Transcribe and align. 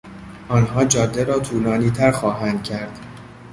آنها 0.49 0.85
جاده 0.85 1.23
را 1.23 1.39
طولانیتر 1.39 2.11
خواهند 2.11 2.63
کرد. 2.63 2.99